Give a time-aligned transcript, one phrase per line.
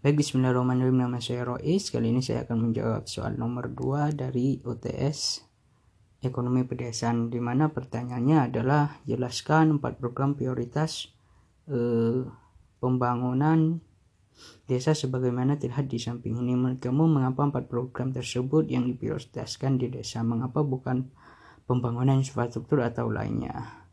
[0.00, 0.96] Baik, bismillahirrahmanirrahim.
[0.96, 1.92] Nama saya Rois.
[1.92, 5.44] Kali ini saya akan menjawab soal nomor 2 dari UTS
[6.24, 11.12] Ekonomi Pedesaan, di mana pertanyaannya adalah jelaskan empat program prioritas
[11.68, 12.24] eh,
[12.80, 13.84] pembangunan
[14.64, 16.56] desa sebagaimana terlihat di samping ini.
[16.80, 20.24] Kamu, mengapa empat program tersebut yang diprioritaskan di desa?
[20.24, 21.12] Mengapa bukan
[21.68, 23.84] pembangunan infrastruktur atau lainnya?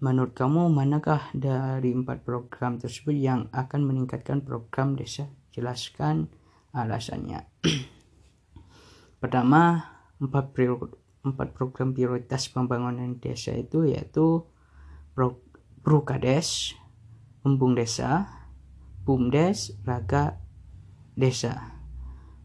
[0.00, 5.28] Menurut kamu, manakah dari empat program tersebut yang akan meningkatkan program desa?
[5.50, 6.30] Jelaskan
[6.70, 7.46] alasannya.
[9.22, 9.84] Pertama,
[10.22, 10.56] empat,
[11.26, 14.46] empat program prioritas pembangunan desa itu yaitu
[15.12, 15.42] Pro,
[15.84, 16.76] Prukades,
[17.44, 18.28] Embung Desa,
[19.04, 20.40] Bumdes, Raga
[21.16, 21.76] Desa.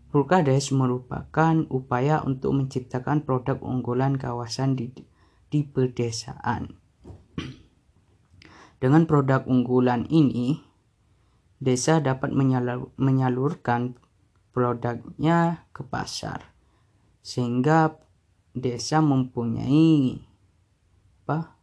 [0.10, 4.96] Prukades merupakan upaya untuk menciptakan produk unggulan kawasan di,
[5.52, 6.80] di pedesaan
[8.82, 10.64] dengan produk unggulan ini,
[11.60, 13.96] desa dapat menyalur, menyalurkan
[14.56, 16.56] produknya ke pasar
[17.26, 17.98] sehingga
[18.56, 20.22] desa mempunyai
[21.26, 21.58] apa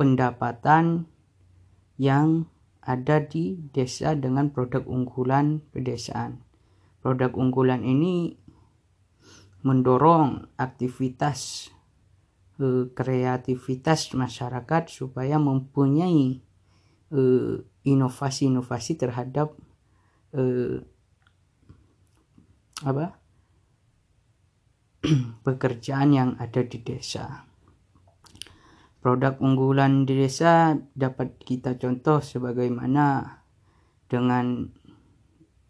[0.00, 1.06] pendapatan
[2.00, 2.48] yang
[2.80, 6.40] ada di desa dengan produk unggulan pedesaan.
[7.02, 8.34] Produk unggulan ini
[9.66, 11.70] mendorong aktivitas
[12.62, 16.40] uh, kreativitas masyarakat supaya mempunyai
[17.10, 19.54] uh, inovasi-inovasi terhadap
[20.34, 20.82] uh,
[22.82, 23.16] apa
[25.46, 27.46] pekerjaan yang ada di desa.
[28.98, 33.38] Produk unggulan di desa dapat kita contoh sebagaimana
[34.10, 34.66] dengan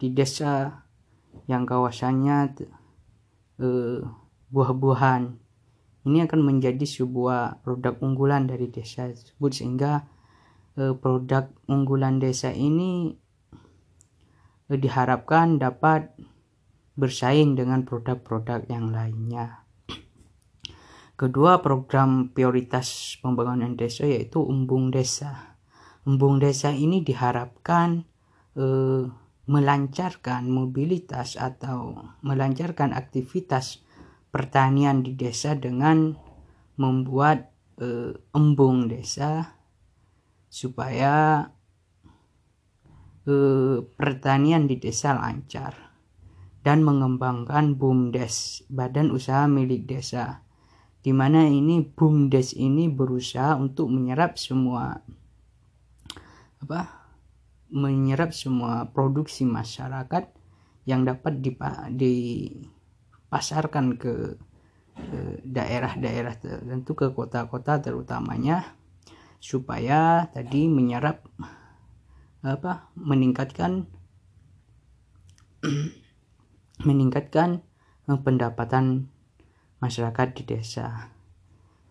[0.00, 0.84] di desa
[1.44, 2.56] yang kawasannya
[3.60, 4.00] uh,
[4.48, 5.46] buah-buahan
[6.06, 10.15] ini akan menjadi sebuah produk unggulan dari desa tersebut sehingga eh,
[10.76, 13.16] produk unggulan desa ini
[14.68, 16.12] eh, diharapkan dapat
[16.96, 19.64] bersaing dengan produk-produk yang lainnya.
[21.16, 25.56] Kedua program prioritas pembangunan desa yaitu Embung Desa.
[26.04, 28.04] Embung Desa ini diharapkan
[28.56, 29.04] eh,
[29.46, 33.86] melancarkan mobilitas atau melancarkan aktivitas
[34.34, 36.18] pertanian di desa dengan
[36.76, 39.55] membuat uh, embung desa
[40.48, 41.50] supaya
[43.26, 45.86] uh, pertanian di desa lancar
[46.66, 50.42] dan mengembangkan BUMDes, Badan Usaha Milik Desa.
[50.98, 54.98] Di mana ini BUMDes ini berusaha untuk menyerap semua
[56.58, 57.06] apa?
[57.66, 60.30] menyerap semua produksi masyarakat
[60.86, 61.42] yang dapat
[61.98, 64.38] dipasarkan ke
[65.42, 68.78] daerah-daerah tertentu ke kota-kota terutamanya
[69.38, 71.26] supaya tadi menyerap
[72.46, 73.90] apa meningkatkan
[76.88, 77.64] meningkatkan
[78.06, 79.10] pendapatan
[79.82, 81.10] masyarakat di desa.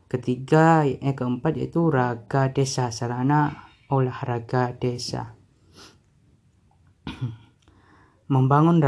[0.05, 5.35] Ketiga, eh keempat yaitu raga desa, sarana olahraga desa.
[8.33, 8.79] Membangun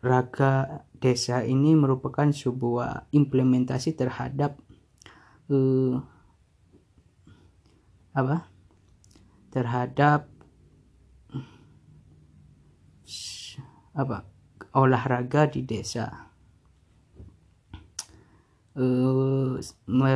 [0.00, 4.56] raga desa ini merupakan sebuah implementasi terhadap
[5.50, 6.00] uh,
[8.18, 8.50] apa?
[9.54, 10.26] Terhadap
[13.94, 14.18] apa?
[14.74, 16.26] Olahraga di desa.
[18.78, 19.58] Uh,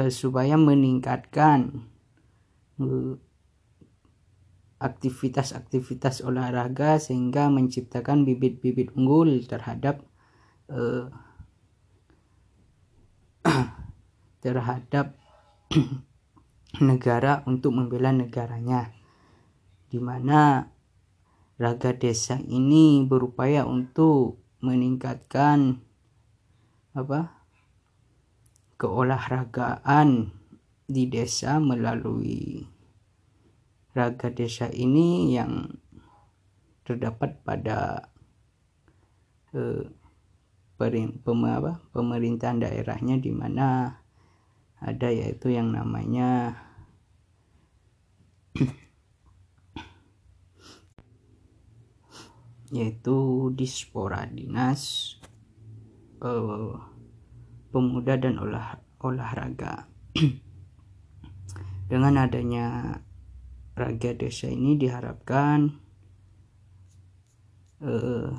[0.07, 1.91] supaya meningkatkan
[2.79, 3.19] uh,
[4.79, 10.07] aktivitas-aktivitas olahraga sehingga menciptakan bibit-bibit unggul terhadap
[10.71, 11.11] uh,
[14.47, 15.19] terhadap
[16.83, 18.91] negara untuk membela negaranya
[19.89, 20.67] di mana
[21.57, 25.79] raga desa ini berupaya untuk meningkatkan
[26.93, 27.39] apa
[28.77, 30.35] keolahragaan
[30.91, 32.67] di desa melalui
[33.95, 35.71] raga desa ini yang
[36.83, 38.11] terdapat pada
[39.55, 39.87] eh,
[40.83, 44.03] pemerintahan daerahnya di mana
[44.83, 46.59] ada yaitu yang namanya
[52.73, 55.15] yaitu dispora dinas
[56.25, 56.73] uh,
[57.69, 59.93] pemuda dan olah olahraga.
[61.93, 62.97] Dengan adanya
[63.77, 65.77] raga desa ini diharapkan
[67.85, 68.33] uh,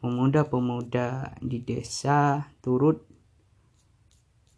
[0.00, 3.04] pemuda-pemuda di desa turut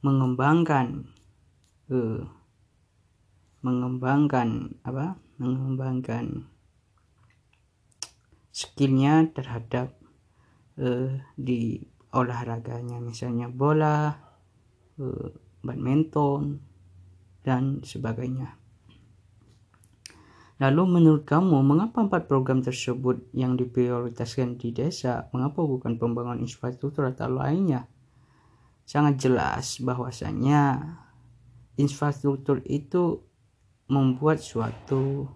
[0.06, 1.11] mengembangkan
[1.91, 2.23] uh,
[3.67, 5.19] mengembangkan apa?
[5.38, 6.50] Mengembangkan
[8.58, 9.94] skillnya terhadap
[10.82, 11.78] uh, di
[12.10, 12.99] olahraganya.
[12.99, 14.19] Misalnya bola
[14.99, 15.31] uh,
[15.62, 16.58] badminton
[17.46, 18.58] dan sebagainya.
[20.58, 27.06] Lalu menurut kamu, mengapa empat program tersebut yang diprioritaskan di desa, mengapa bukan pembangunan infrastruktur
[27.14, 27.87] atau lainnya?
[28.82, 30.82] Sangat jelas bahwasanya
[31.78, 33.22] infrastruktur itu
[33.87, 35.31] membuat suatu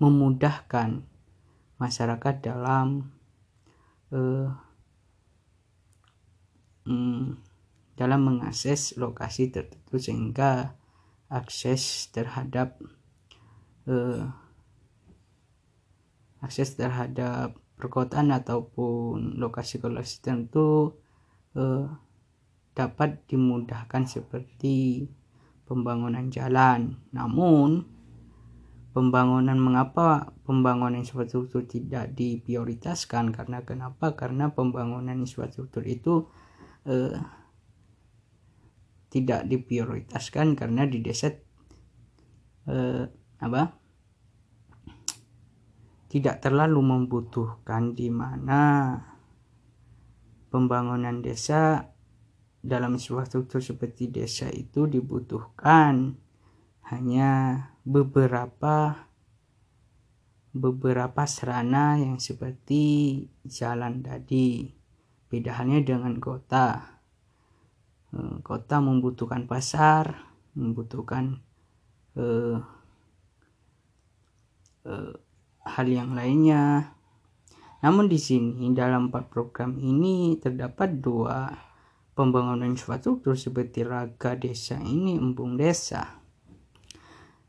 [0.00, 1.04] memudahkan
[1.84, 3.12] masyarakat dalam
[4.08, 4.48] uh,
[6.88, 7.36] um,
[7.94, 10.80] dalam mengakses lokasi tertentu sehingga
[11.28, 12.80] akses terhadap
[13.84, 14.32] uh,
[16.44, 21.00] akses terhadap perkotaan ataupun lokasi-lokasi tertentu
[21.56, 21.88] eh,
[22.74, 25.08] dapat dimudahkan seperti
[25.64, 27.00] pembangunan jalan.
[27.14, 27.93] Namun
[28.94, 34.14] pembangunan mengapa pembangunan infrastruktur tidak diprioritaskan karena kenapa?
[34.14, 36.30] Karena pembangunan infrastruktur itu
[36.86, 37.18] eh,
[39.10, 41.34] tidak diprioritaskan karena di desa
[42.70, 43.04] eh,
[43.42, 43.62] apa?
[46.14, 48.94] tidak terlalu membutuhkan di mana
[50.46, 51.90] pembangunan desa
[52.62, 56.14] dalam infrastruktur seperti desa itu dibutuhkan
[56.92, 57.30] hanya
[57.84, 59.08] beberapa
[60.54, 64.70] beberapa sarana yang seperti jalan tadi
[65.26, 67.00] beda halnya dengan kota
[68.14, 71.42] eh, kota membutuhkan pasar membutuhkan
[72.14, 72.58] eh,
[74.86, 75.14] eh,
[75.64, 76.94] hal yang lainnya.
[77.84, 81.52] Namun di sini dalam empat program ini terdapat dua
[82.16, 86.23] pembangunan infrastruktur seperti Raga Desa ini Embung Desa.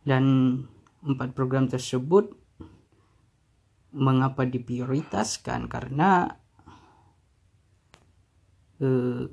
[0.06, 0.24] Dan
[1.02, 2.38] empat program tersebut
[3.92, 5.66] mengapa diprioritaskan?
[5.66, 6.30] Karena
[8.80, 9.26] eh,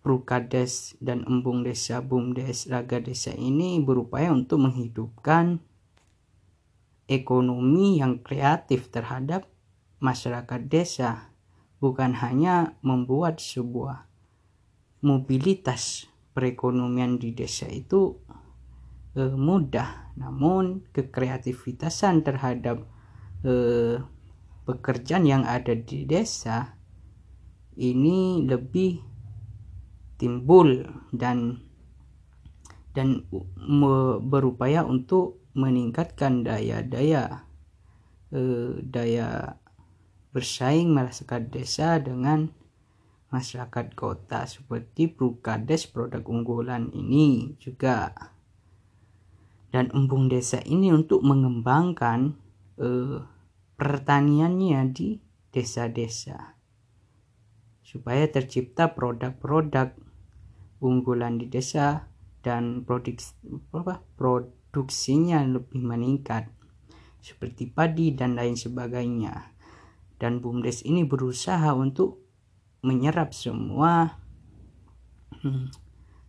[0.00, 5.60] Prukades dan Embung Desa, Bumdes, Raga Desa ini berupaya untuk menghidupkan
[7.04, 9.44] ekonomi yang kreatif terhadap
[10.00, 11.34] masyarakat desa.
[11.84, 14.08] Bukan hanya membuat sebuah
[15.04, 18.16] mobilitas perekonomian di desa itu
[19.16, 22.86] mudah namun kekreativitasan terhadap
[23.42, 23.98] eh,
[24.68, 26.78] pekerjaan yang ada di desa
[27.74, 29.02] ini lebih
[30.20, 31.58] timbul dan
[32.92, 33.24] dan
[34.26, 37.48] berupaya untuk meningkatkan daya-daya
[38.30, 39.58] eh, daya
[40.30, 42.54] bersaing masyarakat desa dengan
[43.34, 48.14] masyarakat kota seperti Prukades produk unggulan ini juga
[49.70, 52.34] dan embung desa ini untuk mengembangkan
[52.78, 53.18] eh,
[53.78, 55.18] pertaniannya di
[55.50, 56.58] desa-desa.
[57.82, 59.94] Supaya tercipta produk-produk
[60.78, 62.06] unggulan di desa
[62.40, 63.18] dan produk
[63.74, 66.46] apa produk produksinya lebih meningkat
[67.18, 69.50] seperti padi dan lain sebagainya.
[70.14, 72.22] Dan BUMDes ini berusaha untuk
[72.86, 74.22] menyerap semua
[75.42, 75.74] hmm,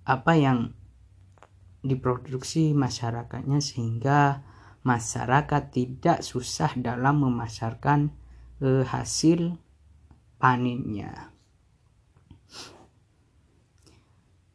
[0.09, 0.73] apa yang
[1.81, 4.45] diproduksi masyarakatnya sehingga
[4.81, 8.13] masyarakat tidak susah dalam memasarkan
[8.61, 9.57] eh, hasil
[10.41, 11.33] panennya.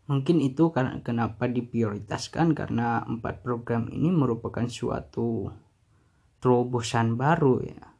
[0.06, 5.50] Mungkin itu karena kenapa diprioritaskan karena empat program ini merupakan suatu
[6.38, 7.96] terobosan baru ya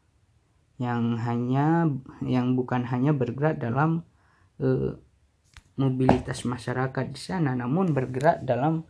[0.76, 1.88] yang hanya
[2.22, 4.04] yang bukan hanya bergerak dalam
[4.60, 4.94] eh,
[5.80, 8.86] mobilitas masyarakat di sana namun bergerak dalam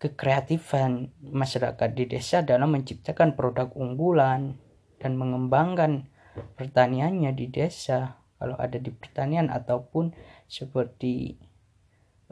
[0.00, 4.56] kekreatifan masyarakat di desa dalam menciptakan produk unggulan
[4.96, 6.08] dan mengembangkan
[6.56, 8.16] pertaniannya di desa.
[8.40, 10.16] Kalau ada di pertanian ataupun
[10.48, 11.36] seperti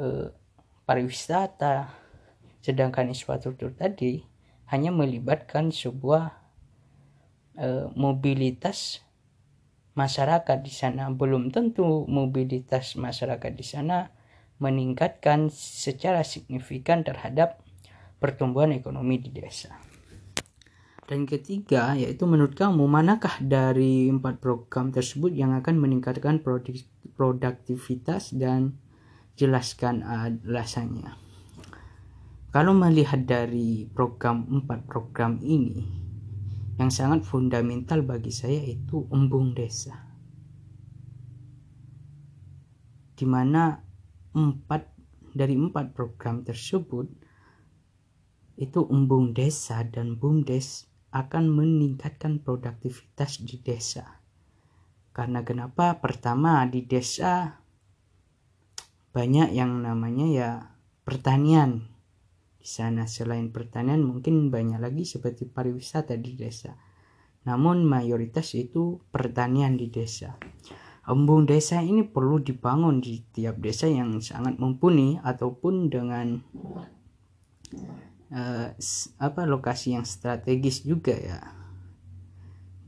[0.00, 0.32] eh,
[0.88, 1.92] pariwisata.
[2.64, 4.24] Sedangkan infrastruktur tadi
[4.72, 6.32] hanya melibatkan sebuah
[7.60, 9.04] eh, mobilitas
[9.92, 11.12] masyarakat di sana.
[11.12, 14.08] Belum tentu mobilitas masyarakat di sana
[14.58, 17.62] meningkatkan secara signifikan terhadap
[18.18, 19.78] pertumbuhan ekonomi di desa.
[21.08, 26.44] Dan ketiga, yaitu menurut kamu, manakah dari empat program tersebut yang akan meningkatkan
[27.16, 28.76] produktivitas dan
[29.38, 31.16] jelaskan alasannya.
[32.52, 35.80] Kalau melihat dari program empat program ini,
[36.76, 39.96] yang sangat fundamental bagi saya itu embung desa.
[43.18, 43.87] Di mana
[44.38, 44.86] empat
[45.34, 47.10] dari empat program tersebut
[48.58, 54.22] itu embung desa dan bumdes akan meningkatkan produktivitas di desa.
[55.18, 55.98] karena kenapa?
[55.98, 57.58] Pertama di desa
[59.10, 60.50] banyak yang namanya ya
[61.02, 61.90] pertanian.
[62.62, 66.78] Di sana selain pertanian mungkin banyak lagi seperti pariwisata di desa.
[67.50, 70.38] Namun mayoritas itu pertanian di desa
[71.08, 76.44] embung desa ini perlu dibangun di tiap desa yang sangat mumpuni ataupun dengan
[78.30, 78.68] uh,
[79.16, 81.40] apa lokasi yang strategis juga ya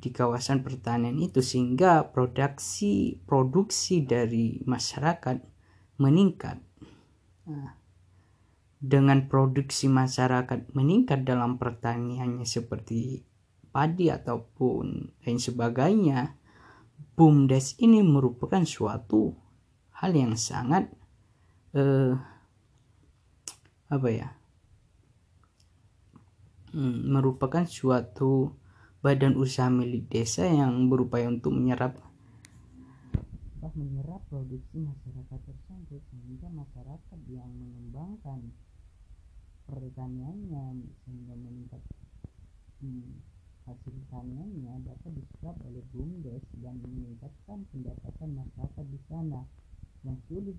[0.01, 5.45] di kawasan pertanian itu sehingga produksi produksi dari masyarakat
[6.01, 6.57] meningkat.
[7.45, 7.77] Nah,
[8.81, 13.29] dengan produksi masyarakat meningkat dalam pertaniannya seperti
[13.69, 16.40] padi ataupun lain sebagainya,
[17.21, 19.37] BUMDes ini merupakan suatu
[20.01, 20.89] hal yang sangat
[21.77, 22.17] eh,
[23.93, 24.33] apa ya?
[26.73, 28.57] Hmm, merupakan suatu
[29.05, 32.01] badan usaha milik desa yang berupaya untuk menyerap
[33.71, 38.51] menyerap produksi masyarakat tersebut sehingga masyarakat yang mengembangkan
[39.65, 41.81] pertaniannya sehingga meningkat.
[42.83, 43.23] Hmm,
[43.71, 49.47] hasil taniannya dapat diserap oleh BUMDes dan meningkatkan pendapatan masyarakat di sana
[50.03, 50.59] yang sulit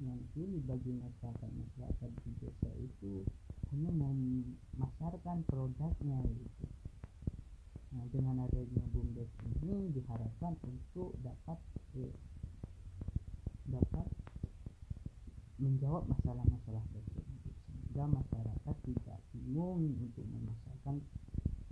[0.00, 3.24] yang sulit bagi masyarakat masyarakat di desa itu
[3.72, 6.64] hanya memasarkan produknya gitu.
[7.92, 11.58] Nah, dengan adanya BUMDes ini diharapkan untuk dapat
[11.96, 12.12] eh,
[13.68, 14.06] dapat
[15.56, 17.24] menjawab masalah-masalah tersebut
[17.96, 21.00] sehingga masyarakat tidak bingung untuk memasarkan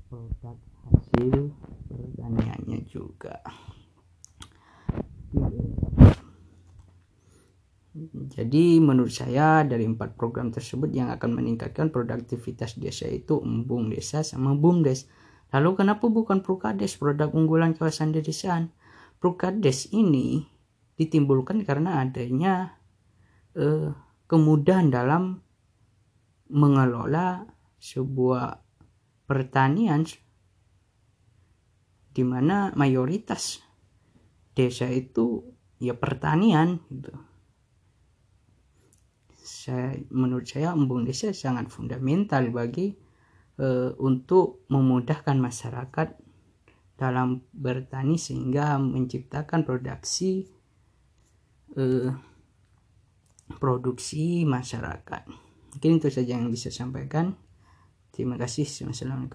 [0.08, 1.52] produk hasil
[1.88, 3.40] pertaniannya juga.
[8.34, 14.26] Jadi menurut saya dari empat program tersebut yang akan meningkatkan produktivitas desa itu embung desa
[14.26, 15.06] sama bumdes
[15.54, 18.75] lalu kenapa bukan prukades produk unggulan kawasan dedesaan?
[19.23, 20.42] Prukades ini
[20.99, 22.75] ditimbulkan karena adanya
[23.54, 23.94] eh,
[24.26, 25.38] kemudahan dalam
[26.50, 27.46] mengelola
[27.78, 28.63] sebuah
[29.25, 30.04] pertanian
[32.14, 33.59] di mana mayoritas
[34.54, 35.43] desa itu
[35.83, 37.12] ya pertanian gitu.
[39.45, 42.95] Saya menurut saya embung desa sangat fundamental bagi
[43.59, 43.66] e,
[43.99, 46.09] untuk memudahkan masyarakat
[46.95, 50.47] dalam bertani sehingga menciptakan produksi
[51.75, 52.14] e,
[53.59, 55.23] produksi masyarakat.
[55.75, 57.35] Mungkin itu saja yang bisa sampaikan.
[58.14, 59.28] っていう من غشيش ما شاء الله عليكم